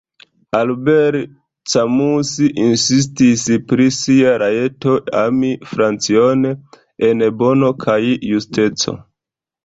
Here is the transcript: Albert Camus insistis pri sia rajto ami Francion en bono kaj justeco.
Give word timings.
Albert 0.59 1.17
Camus 1.73 2.31
insistis 2.45 3.43
pri 3.73 3.85
sia 3.97 4.31
rajto 4.43 4.95
ami 5.19 5.51
Francion 5.73 6.47
en 7.09 7.23
bono 7.43 7.71
kaj 7.85 7.99
justeco. 8.31 8.95